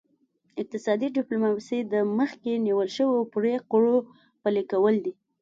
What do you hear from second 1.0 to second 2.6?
ډیپلوماسي د مخکې